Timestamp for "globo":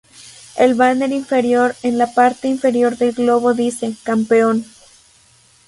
3.13-3.53